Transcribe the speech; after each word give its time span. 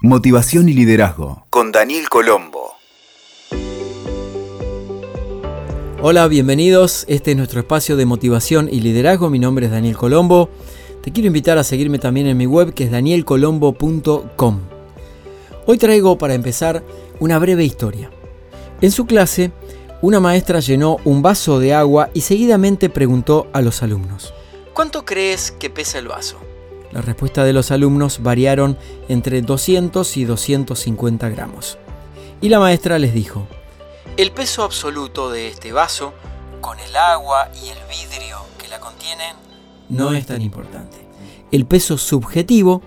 Motivación 0.00 0.68
y 0.68 0.74
liderazgo 0.74 1.44
con 1.50 1.72
Daniel 1.72 2.08
Colombo. 2.08 2.76
Hola, 6.00 6.28
bienvenidos. 6.28 7.04
Este 7.08 7.32
es 7.32 7.36
nuestro 7.36 7.58
espacio 7.58 7.96
de 7.96 8.06
motivación 8.06 8.68
y 8.70 8.78
liderazgo. 8.78 9.28
Mi 9.28 9.40
nombre 9.40 9.66
es 9.66 9.72
Daniel 9.72 9.96
Colombo. 9.96 10.50
Te 11.02 11.10
quiero 11.10 11.26
invitar 11.26 11.58
a 11.58 11.64
seguirme 11.64 11.98
también 11.98 12.28
en 12.28 12.36
mi 12.36 12.46
web 12.46 12.74
que 12.74 12.84
es 12.84 12.92
danielcolombo.com. 12.92 14.60
Hoy 15.66 15.78
traigo 15.78 16.16
para 16.16 16.34
empezar 16.34 16.84
una 17.18 17.40
breve 17.40 17.64
historia. 17.64 18.08
En 18.80 18.92
su 18.92 19.04
clase, 19.04 19.50
una 20.00 20.20
maestra 20.20 20.60
llenó 20.60 20.98
un 21.04 21.22
vaso 21.22 21.58
de 21.58 21.74
agua 21.74 22.10
y 22.14 22.20
seguidamente 22.20 22.88
preguntó 22.88 23.48
a 23.52 23.62
los 23.62 23.82
alumnos, 23.82 24.32
¿cuánto 24.74 25.04
crees 25.04 25.50
que 25.50 25.70
pesa 25.70 25.98
el 25.98 26.06
vaso? 26.06 26.38
Las 26.98 27.04
respuestas 27.04 27.46
de 27.46 27.52
los 27.52 27.70
alumnos 27.70 28.24
variaron 28.24 28.76
entre 29.08 29.40
200 29.40 30.16
y 30.16 30.24
250 30.24 31.28
gramos. 31.28 31.78
Y 32.40 32.48
la 32.48 32.58
maestra 32.58 32.98
les 32.98 33.14
dijo, 33.14 33.46
el 34.16 34.32
peso 34.32 34.64
absoluto 34.64 35.30
de 35.30 35.46
este 35.46 35.70
vaso, 35.70 36.12
con 36.60 36.80
el 36.80 36.96
agua 36.96 37.50
y 37.54 37.68
el 37.68 37.78
vidrio 37.88 38.38
que 38.58 38.66
la 38.66 38.80
contienen, 38.80 39.36
no 39.88 40.12
es 40.12 40.26
tan 40.26 40.42
importante. 40.42 40.96
El 41.52 41.66
peso 41.66 41.98
subjetivo 41.98 42.82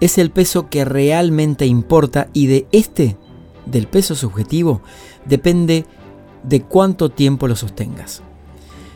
es 0.00 0.18
el 0.18 0.32
peso 0.32 0.68
que 0.68 0.84
realmente 0.84 1.64
importa 1.64 2.26
y 2.32 2.48
de 2.48 2.66
este, 2.72 3.16
del 3.64 3.86
peso 3.86 4.16
subjetivo, 4.16 4.82
depende 5.24 5.86
de 6.42 6.62
cuánto 6.62 7.10
tiempo 7.10 7.46
lo 7.46 7.54
sostengas. 7.54 8.22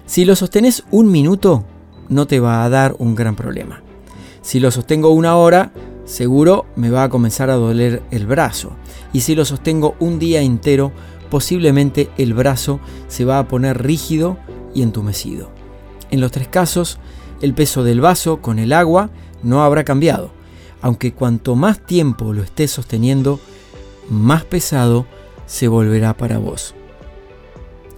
Si 0.06 0.24
lo 0.24 0.34
sostenes 0.34 0.82
un 0.90 1.12
minuto, 1.12 1.64
no 2.08 2.26
te 2.26 2.40
va 2.40 2.64
a 2.64 2.68
dar 2.68 2.96
un 2.98 3.14
gran 3.14 3.36
problema. 3.36 3.85
Si 4.46 4.60
lo 4.60 4.70
sostengo 4.70 5.10
una 5.10 5.34
hora, 5.34 5.72
seguro 6.04 6.66
me 6.76 6.88
va 6.88 7.02
a 7.02 7.08
comenzar 7.08 7.50
a 7.50 7.56
doler 7.56 8.04
el 8.12 8.28
brazo. 8.28 8.76
Y 9.12 9.22
si 9.22 9.34
lo 9.34 9.44
sostengo 9.44 9.96
un 9.98 10.20
día 10.20 10.40
entero, 10.40 10.92
posiblemente 11.30 12.10
el 12.16 12.32
brazo 12.32 12.78
se 13.08 13.24
va 13.24 13.40
a 13.40 13.48
poner 13.48 13.82
rígido 13.82 14.38
y 14.72 14.82
entumecido. 14.82 15.50
En 16.12 16.20
los 16.20 16.30
tres 16.30 16.46
casos, 16.46 17.00
el 17.42 17.54
peso 17.54 17.82
del 17.82 18.00
vaso 18.00 18.40
con 18.40 18.60
el 18.60 18.72
agua 18.72 19.10
no 19.42 19.64
habrá 19.64 19.82
cambiado, 19.82 20.30
aunque 20.80 21.12
cuanto 21.12 21.56
más 21.56 21.84
tiempo 21.84 22.32
lo 22.32 22.44
estés 22.44 22.70
sosteniendo, 22.70 23.40
más 24.08 24.44
pesado 24.44 25.06
se 25.46 25.66
volverá 25.66 26.16
para 26.16 26.38
vos. 26.38 26.76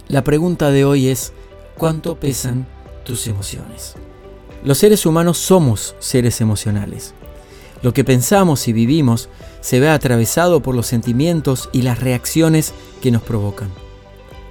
La 0.07 0.23
pregunta 0.23 0.71
de 0.71 0.83
hoy 0.83 1.09
es, 1.09 1.31
¿cuánto 1.77 2.19
pesan 2.19 2.65
tus 3.05 3.27
emociones? 3.27 3.93
Los 4.63 4.77
seres 4.79 5.05
humanos 5.05 5.37
somos 5.37 5.95
seres 5.99 6.41
emocionales. 6.41 7.13
Lo 7.81 7.93
que 7.93 8.03
pensamos 8.03 8.67
y 8.67 8.73
vivimos 8.73 9.29
se 9.61 9.79
ve 9.79 9.89
atravesado 9.89 10.61
por 10.61 10.75
los 10.75 10.87
sentimientos 10.87 11.69
y 11.71 11.81
las 11.81 11.99
reacciones 11.99 12.73
que 13.01 13.11
nos 13.11 13.21
provocan. 13.21 13.69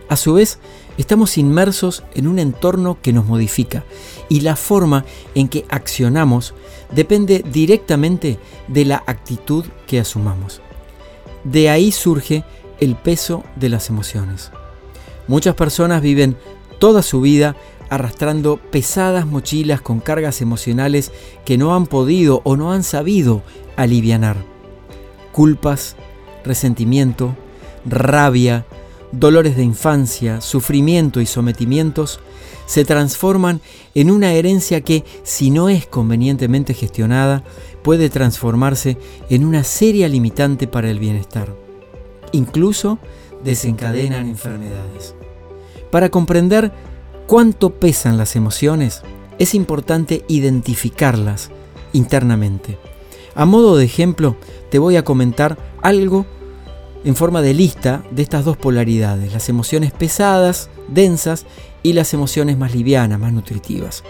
A 0.09 0.17
su 0.17 0.33
vez, 0.33 0.59
estamos 0.97 1.37
inmersos 1.37 2.05
en 2.15 2.27
un 2.27 2.39
entorno 2.39 2.99
que 3.03 3.13
nos 3.13 3.27
modifica 3.27 3.85
y 4.31 4.41
la 4.41 4.57
forma 4.57 5.05
en 5.35 5.49
que 5.49 5.67
accionamos 5.69 6.55
depende 6.95 7.45
directamente 7.53 8.39
de 8.67 8.87
la 8.87 9.03
actitud 9.07 9.67
que 9.87 10.01
asumamos. 10.01 10.63
De 11.45 11.69
ahí 11.69 11.93
surge 11.93 12.45
el 12.81 12.97
peso 12.97 13.45
de 13.57 13.69
las 13.69 13.91
emociones. 13.91 14.51
Muchas 15.27 15.55
personas 15.55 16.01
viven 16.01 16.39
toda 16.79 17.03
su 17.03 17.21
vida 17.21 17.55
arrastrando 17.91 18.57
pesadas 18.57 19.27
mochilas 19.27 19.81
con 19.81 20.01
cargas 20.01 20.41
emocionales 20.41 21.13
que 21.45 21.59
no 21.59 21.75
han 21.75 21.87
podido 21.87 22.43
o 22.45 22.57
no 22.57 22.73
han 22.73 22.83
sabido 22.83 23.43
alivianar. 23.77 24.37
Culpas, 25.33 25.97
resentimiento, 26.45 27.37
rabia, 27.87 28.67
dolores 29.13 29.57
de 29.57 29.63
infancia, 29.63 30.41
sufrimiento 30.41 31.21
y 31.21 31.27
sometimientos 31.27 32.21
se 32.67 32.85
transforman 32.85 33.63
en 33.95 34.11
una 34.11 34.33
herencia 34.35 34.83
que, 34.83 35.05
si 35.23 35.51
no 35.51 35.71
es 35.71 35.87
convenientemente 35.87 36.75
gestionada, 36.75 37.43
puede 37.83 38.11
transformarse 38.11 38.99
en 39.31 39.47
una 39.47 39.65
seria 39.65 40.09
limitante 40.09 40.67
para 40.67 40.91
el 40.91 40.99
bienestar. 40.99 41.55
Incluso 42.33 42.99
desencadenan 43.43 44.29
enfermedades. 44.29 45.15
Para 45.91 46.11
comprender 46.11 46.71
cuánto 47.29 47.71
pesan 47.71 48.19
las 48.19 48.35
emociones, 48.35 49.03
es 49.39 49.55
importante 49.55 50.25
identificarlas 50.27 51.51
internamente. 51.93 52.79
A 53.37 53.45
modo 53.45 53.77
de 53.77 53.85
ejemplo, 53.85 54.37
te 54.71 54.81
voy 54.81 54.97
a 54.97 55.05
comentar 55.05 55.59
algo 55.83 56.27
en 57.05 57.15
forma 57.15 57.43
de 57.43 57.55
lista 57.55 58.03
de 58.11 58.23
estas 58.23 58.45
dos 58.45 58.57
polaridades, 58.57 59.33
las 59.33 59.49
emociones 59.49 59.93
pesadas, 59.93 60.71
densas, 60.89 61.47
y 61.83 61.93
las 61.93 62.13
emociones 62.13 62.59
más 62.59 62.75
livianas, 62.75 63.21
más 63.21 63.33
nutritivas. 63.33 64.03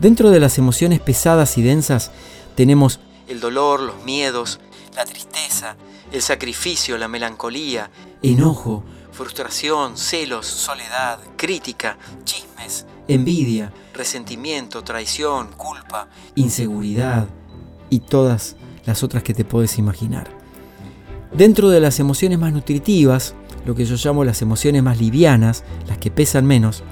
Dentro 0.00 0.30
de 0.30 0.40
las 0.40 0.56
emociones 0.56 1.00
pesadas 1.00 1.58
y 1.58 1.62
densas 1.62 2.10
tenemos 2.54 3.00
el 3.28 3.40
dolor, 3.40 3.80
los 3.80 4.04
miedos, 4.04 4.60
la 4.94 5.04
tristeza, 5.04 5.76
el 6.12 6.22
sacrificio, 6.22 6.96
la 6.96 7.08
melancolía, 7.08 7.90
enojo, 8.22 8.84
frustración, 9.12 9.96
celos, 9.96 10.46
soledad, 10.46 11.18
crítica, 11.36 11.96
chismes, 12.24 12.86
envidia, 13.08 13.72
resentimiento, 13.94 14.82
traición, 14.82 15.48
culpa, 15.56 16.08
inseguridad 16.34 17.28
y 17.90 18.00
todas 18.00 18.56
las 18.84 19.02
otras 19.02 19.22
que 19.22 19.34
te 19.34 19.44
puedes 19.44 19.78
imaginar. 19.78 20.28
Dentro 21.32 21.70
de 21.70 21.80
las 21.80 21.98
emociones 21.98 22.38
más 22.38 22.52
nutritivas, 22.52 23.34
lo 23.64 23.74
que 23.74 23.84
yo 23.84 23.96
llamo 23.96 24.24
las 24.24 24.42
emociones 24.42 24.82
más 24.82 24.98
livianas, 24.98 25.64
las 25.86 25.98
que 25.98 26.10
pesan 26.10 26.46
menos, 26.46 26.82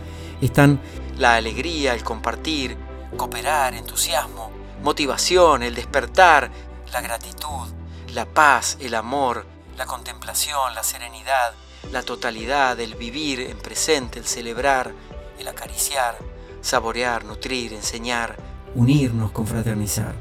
están 0.40 0.80
la 1.18 1.36
alegría, 1.36 1.94
el 1.94 2.02
compartir, 2.02 2.76
cooperar, 3.16 3.74
entusiasmo, 3.74 4.50
motivación, 4.82 5.62
el 5.62 5.74
despertar, 5.74 6.50
la 6.92 7.00
gratitud, 7.00 7.68
la 8.12 8.26
paz, 8.26 8.76
el 8.80 8.94
amor, 8.94 9.46
la 9.76 9.86
contemplación, 9.86 10.74
la 10.74 10.82
serenidad, 10.82 11.52
la 11.92 12.02
totalidad, 12.02 12.78
el 12.80 12.94
vivir 12.94 13.40
en 13.40 13.58
presente, 13.58 14.18
el 14.18 14.26
celebrar, 14.26 14.92
el 15.38 15.48
acariciar, 15.48 16.18
saborear, 16.60 17.24
nutrir, 17.24 17.72
enseñar, 17.72 18.36
unirnos, 18.74 19.32
confraternizar. 19.32 20.14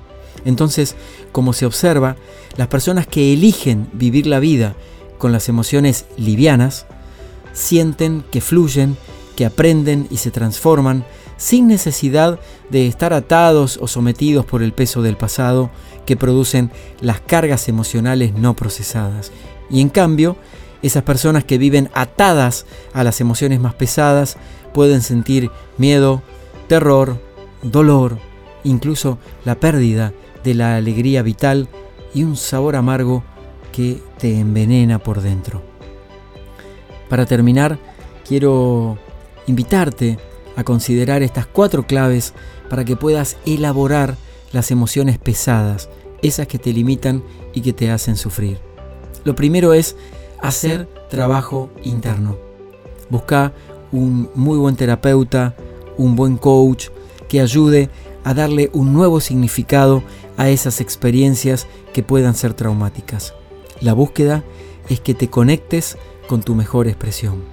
Entonces, 0.46 0.96
como 1.32 1.54
se 1.54 1.66
observa, 1.66 2.16
las 2.58 2.68
personas 2.68 3.08
que 3.08 3.34
eligen 3.34 3.90
vivir 3.94 4.28
la 4.28 4.40
vida 4.40 4.76
con 5.18 5.32
las 5.32 5.48
emociones 5.48 6.06
livianas, 6.18 6.86
sienten 7.54 8.24
que 8.32 8.42
fluyen, 8.42 8.98
que 9.36 9.46
aprenden 9.46 10.08
y 10.10 10.18
se 10.18 10.32
transforman 10.32 11.06
sin 11.44 11.68
necesidad 11.68 12.40
de 12.70 12.88
estar 12.88 13.12
atados 13.12 13.78
o 13.82 13.90
sometidos 13.90 14.46
por 14.46 14.64
el 14.64 14.72
peso 14.72 15.02
del 15.02 15.18
pasado 15.18 15.70
que 16.06 16.16
producen 16.16 16.72
las 17.02 17.20
cargas 17.20 17.68
emocionales 17.68 18.34
no 18.34 18.56
procesadas. 18.56 19.34
Y 19.70 19.82
en 19.82 19.90
cambio, 19.90 20.38
esas 20.84 21.04
personas 21.04 21.44
que 21.44 21.58
viven 21.58 21.90
atadas 21.94 22.66
a 22.94 23.04
las 23.04 23.20
emociones 23.20 23.60
más 23.60 23.74
pesadas 23.74 24.38
pueden 24.74 25.02
sentir 25.02 25.52
miedo, 25.78 26.22
terror, 26.70 27.20
dolor, 27.62 28.20
incluso 28.64 29.18
la 29.44 29.56
pérdida 29.56 30.14
de 30.46 30.54
la 30.54 30.78
alegría 30.78 31.24
vital 31.24 31.68
y 32.14 32.24
un 32.24 32.38
sabor 32.38 32.78
amargo 32.78 33.22
que 33.74 34.02
te 34.18 34.40
envenena 34.40 34.98
por 34.98 35.20
dentro. 35.20 35.62
Para 37.10 37.26
terminar, 37.26 37.80
quiero 38.26 38.98
invitarte 39.46 40.18
a 40.56 40.64
considerar 40.64 41.24
estas 41.24 41.46
cuatro 41.46 41.86
claves 41.86 42.34
para 42.70 42.86
que 42.86 42.96
puedas 42.96 43.38
elaborar 43.46 44.16
las 44.52 44.72
emociones 44.72 45.18
pesadas, 45.18 45.90
esas 46.22 46.48
que 46.48 46.60
te 46.60 46.74
limitan 46.74 47.24
y 47.54 47.62
que 47.62 47.74
te 47.74 47.92
hacen 47.92 48.16
sufrir. 48.16 48.60
Lo 49.24 49.36
primero 49.36 49.74
es 49.74 49.96
hacer 50.42 50.88
trabajo 51.10 51.70
interno. 51.84 52.38
Busca 53.10 53.54
un 53.92 54.30
muy 54.36 54.58
buen 54.58 54.76
terapeuta, 54.76 55.56
un 55.98 56.16
buen 56.16 56.38
coach 56.38 56.88
que 57.30 57.42
ayude 57.42 57.90
a 58.24 58.34
darle 58.34 58.70
un 58.74 58.94
nuevo 58.94 59.20
significado 59.20 60.04
a 60.38 60.50
esas 60.50 60.82
experiencias 60.82 61.68
que 61.94 62.04
puedan 62.04 62.36
ser 62.36 62.54
traumáticas. 62.54 63.34
La 63.82 63.94
búsqueda 63.94 64.44
es 64.90 65.00
que 65.00 65.14
te 65.14 65.30
conectes 65.30 65.98
con 66.28 66.42
tu 66.42 66.56
mejor 66.56 66.88
expresión. 66.88 67.44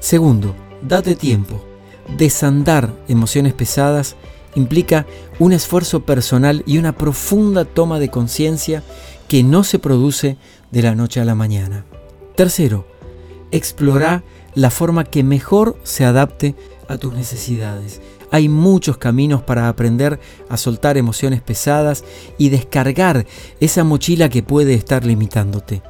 Segundo, 0.00 0.54
date 0.82 1.14
tiempo. 1.16 1.67
Desandar 2.16 2.94
emociones 3.08 3.52
pesadas 3.52 4.16
implica 4.54 5.06
un 5.38 5.52
esfuerzo 5.52 6.04
personal 6.04 6.62
y 6.66 6.78
una 6.78 6.96
profunda 6.96 7.64
toma 7.64 7.98
de 7.98 8.08
conciencia 8.08 8.82
que 9.28 9.42
no 9.42 9.62
se 9.62 9.78
produce 9.78 10.38
de 10.70 10.82
la 10.82 10.94
noche 10.94 11.20
a 11.20 11.24
la 11.24 11.34
mañana. 11.34 11.84
Tercero, 12.34 12.86
explora 13.50 14.24
la 14.54 14.70
forma 14.70 15.04
que 15.04 15.22
mejor 15.22 15.78
se 15.82 16.04
adapte 16.04 16.54
a 16.88 16.96
tus 16.96 17.12
necesidades. 17.14 18.00
Hay 18.30 18.48
muchos 18.48 18.98
caminos 18.98 19.42
para 19.42 19.68
aprender 19.68 20.18
a 20.48 20.56
soltar 20.56 20.96
emociones 20.96 21.40
pesadas 21.40 22.04
y 22.36 22.48
descargar 22.48 23.26
esa 23.60 23.84
mochila 23.84 24.28
que 24.28 24.42
puede 24.42 24.74
estar 24.74 25.04
limitándote. 25.04 25.82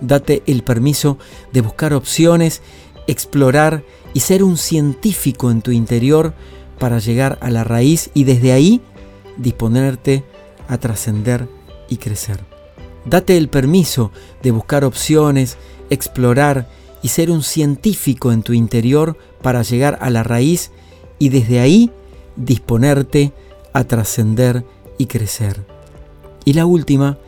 Date 0.00 0.42
el 0.46 0.62
permiso 0.62 1.18
de 1.52 1.60
buscar 1.60 1.94
opciones, 1.94 2.62
explorar 3.06 3.84
y 4.16 4.20
ser 4.20 4.42
un 4.42 4.56
científico 4.56 5.50
en 5.50 5.60
tu 5.60 5.72
interior 5.72 6.32
para 6.78 7.00
llegar 7.00 7.36
a 7.42 7.50
la 7.50 7.64
raíz 7.64 8.08
y 8.14 8.24
desde 8.24 8.52
ahí 8.52 8.80
disponerte 9.36 10.24
a 10.68 10.78
trascender 10.78 11.46
y 11.90 11.98
crecer. 11.98 12.40
Date 13.04 13.36
el 13.36 13.50
permiso 13.50 14.12
de 14.42 14.52
buscar 14.52 14.86
opciones, 14.86 15.58
explorar 15.90 16.66
y 17.02 17.08
ser 17.08 17.30
un 17.30 17.42
científico 17.42 18.32
en 18.32 18.42
tu 18.42 18.54
interior 18.54 19.18
para 19.42 19.60
llegar 19.60 19.98
a 20.00 20.08
la 20.08 20.22
raíz 20.22 20.70
y 21.18 21.28
desde 21.28 21.60
ahí 21.60 21.90
disponerte 22.36 23.34
a 23.74 23.84
trascender 23.84 24.64
y 24.96 25.08
crecer. 25.08 25.66
Y 26.46 26.54
la 26.54 26.64
última, 26.64 27.18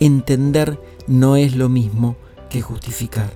entender 0.00 0.80
no 1.06 1.36
es 1.36 1.54
lo 1.56 1.68
mismo 1.68 2.16
que 2.48 2.62
justificar. 2.62 3.34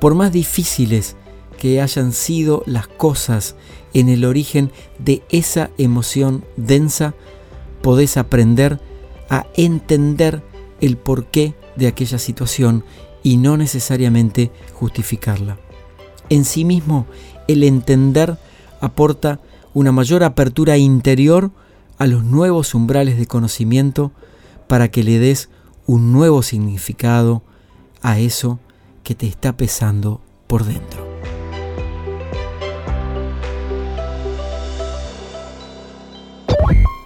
Por 0.00 0.14
más 0.14 0.32
difíciles 0.32 1.14
que 1.56 1.80
hayan 1.80 2.12
sido 2.12 2.62
las 2.66 2.86
cosas 2.88 3.56
en 3.92 4.08
el 4.08 4.24
origen 4.24 4.70
de 4.98 5.22
esa 5.30 5.70
emoción 5.78 6.44
densa, 6.56 7.14
podés 7.82 8.16
aprender 8.16 8.80
a 9.30 9.46
entender 9.56 10.42
el 10.80 10.96
porqué 10.96 11.54
de 11.76 11.86
aquella 11.86 12.18
situación 12.18 12.84
y 13.22 13.36
no 13.36 13.56
necesariamente 13.56 14.50
justificarla. 14.72 15.58
En 16.28 16.44
sí 16.44 16.64
mismo, 16.64 17.06
el 17.48 17.62
entender 17.62 18.38
aporta 18.80 19.40
una 19.72 19.92
mayor 19.92 20.22
apertura 20.24 20.76
interior 20.76 21.50
a 21.98 22.06
los 22.06 22.24
nuevos 22.24 22.74
umbrales 22.74 23.18
de 23.18 23.26
conocimiento 23.26 24.12
para 24.66 24.90
que 24.90 25.04
le 25.04 25.18
des 25.18 25.48
un 25.86 26.12
nuevo 26.12 26.42
significado 26.42 27.42
a 28.02 28.18
eso 28.18 28.58
que 29.02 29.14
te 29.14 29.26
está 29.26 29.56
pesando 29.56 30.20
por 30.46 30.64
dentro. 30.64 31.03